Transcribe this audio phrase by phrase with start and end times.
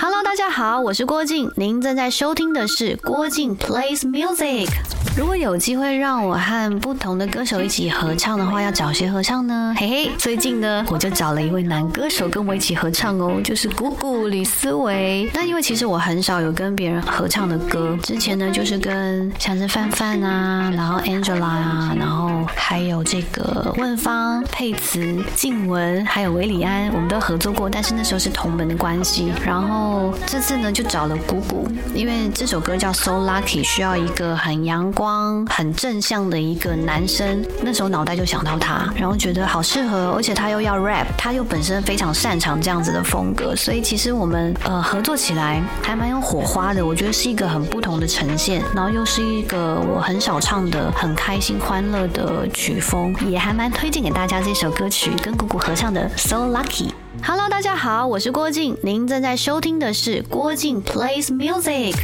[0.00, 4.68] Hello，大家好，我是郭靖，您正在收听的是郭靖 plays music。
[5.16, 9.74] 如果有机会让我和不同的歌手一起合唱的话，要找谁合唱呢？
[9.76, 15.28] 嘿嘿，最近呢，我就找了一位男歌手跟我一起合唱哦，就是谷谷李思维。
[15.34, 29.32] 那因为其实我很少有跟别人合唱的歌，之前呢就是跟像是范范啊，然后 Angela 啊，然后还有这个问芳、佩慈、静雯，还有韦礼安，我们都合作过，但是那时候是同门的关系。
[29.44, 29.87] 然后
[30.26, 35.46] 这次呢就找了谷谷，因为这首歌叫 So Lucky，需要一个很阳光。
[35.46, 46.84] 很正向的一个男生，那时候脑袋就想到他，然后觉得好适合，而且他又要 rap，他又本身非常擅长这样子的风格，所以其实我们呃合作起来还蛮有火花的。
[46.84, 56.90] 我觉得是一个很不同的呈现，然后又是一个我很少唱的很开心欢乐的曲风，也还蛮推荐给大家这首歌曲，跟姑姑合唱的 So Lucky。
[57.22, 61.94] Hello，大家好，我是郭靖，您正在收听的是郭靖 plays music。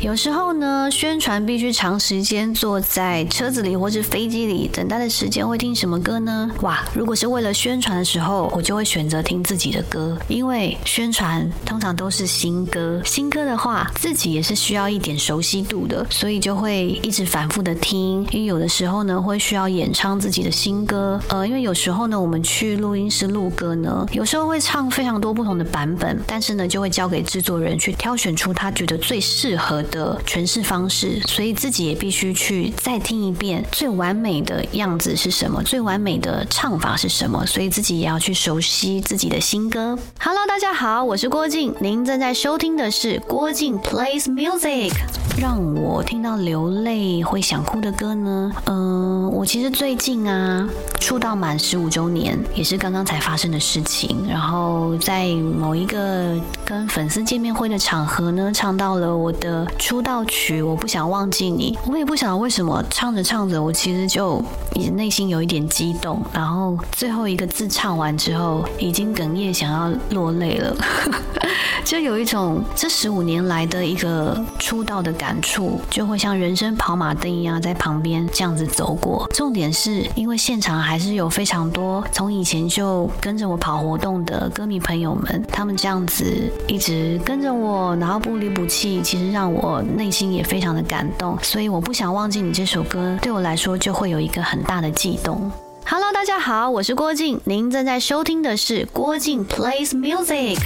[0.00, 6.50] 有时候呢，宣传必须长时间坐在车子里或是飞机里等待的时间，会听什么歌呢？
[6.62, 18.26] 哇，如果是为了宣传的时候，我就会选择听自己的歌，因为宣传通常都是新歌，新歌的话自己也是需要一点熟悉度的，所以就会一直反复的听。
[18.30, 29.84] 因为有的时候呢，会需要演唱自己的新歌，呃，因为有时候呢，我们去录音室录歌呢，有时候会唱非常多不同的版本，但是呢，就会交给制作人去挑选出他觉得最适合。
[29.90, 39.98] 的诠释方式，所以自己也必须去再听一遍最完美的样子是什么，最完美的唱法是什么，所以自己也要去熟悉自己的新歌。
[40.20, 44.92] Hello，大家好，我是郭靖，您正在收听的是郭靖 plays music。
[45.38, 48.52] 让我听到流泪会想哭的歌呢？
[48.66, 50.68] 嗯，我其实最近啊，
[51.00, 54.26] 出道满十五周年，也是刚刚才发生的事情。
[54.28, 59.66] 然后在某一个跟粉丝见面会的场合呢，唱到了我的。
[59.80, 61.76] 出道曲，我不想忘记你。
[61.86, 64.40] 我也不晓得为什么唱着唱着，我其实就
[64.74, 66.22] 也内心有一点激动。
[66.32, 70.76] 然后最后一个字唱完之后，已经哽咽，想要落泪了。
[71.82, 79.26] 就有一种这十五年来的一个出道的感触，就会像人生跑马灯一样在旁边这样子走过。
[79.32, 89.69] 重点是因为现场还是有非常多从以前就跟着我跑活动的歌迷朋友们，他们这样子一直跟着我，然后不离不弃，其实让我。
[89.70, 95.48] 我内心也非常的感动，所以我不想忘记你这首歌，对我来说就会有一个很大的悸动。
[95.86, 100.58] Hello，大家好，我是郭靖，您正在收听的是郭靖 plays music。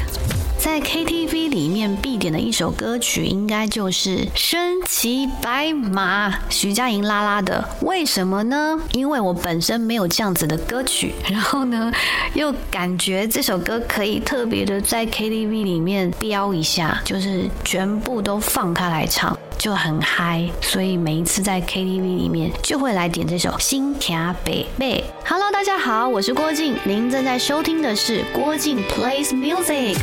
[0.64, 7.62] 在 KTV 里面必点的一首歌曲，应该就是《身骑白马》，徐佳莹拉拉的。
[7.82, 8.80] 为什么呢？
[8.92, 11.92] 因为我本身没有这样子的歌曲，然后呢，
[12.32, 20.48] 又感觉这首歌可以特别的在 KTV 里面飙一下，就是全部都放开来唱，就很嗨。
[20.62, 25.04] 所以每一次在 KTV 里面就会来点这首《心卡北贝》。
[25.28, 29.98] Hello，大家好，我是郭靖，您正在收听的是郭靖 plays music。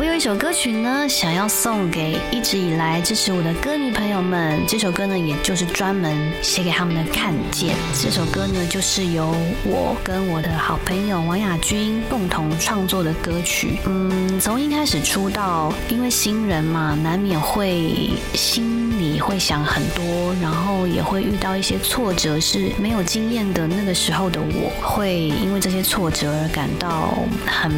[0.00, 4.58] 我有一首歌曲呢，想要送给一直以来支持我的歌迷朋友们。
[4.66, 7.04] 这首歌呢，也就是专门写给他们的。
[7.12, 13.76] 看见这首歌呢，就是由我跟我的好朋友王亚军共同创作的歌曲。
[13.84, 23.66] 嗯，从一开始出道，因为新人嘛，难免会心里会想很多，然后也会遇到一些挫折，是没有经验的。
[23.66, 27.70] 那个时候的我，会因为这些挫折而感到很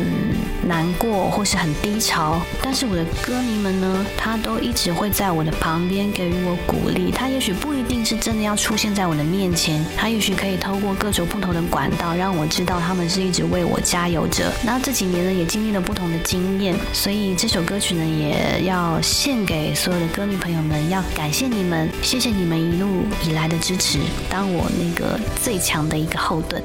[0.64, 2.11] 难过，或是很低潮。
[2.62, 7.10] 但是我的歌迷们呢，他都一直会在我的旁边给予我鼓励。
[7.10, 14.52] 他也许不一定是真的要出现在我的面前，他也许可以透过各种不同的管道让我知道他们是一直为我加油着。
[14.64, 23.98] 那这几年呢，也经历了不同的经验，所以这首歌曲呢，也要献给所有的歌迷朋友们，要感谢你们，谢谢你们一路以来的支持，
[24.28, 26.62] 当我那个最强的一个后盾。